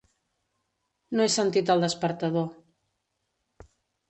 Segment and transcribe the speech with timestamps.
[1.19, 2.49] No he sentit el despertador.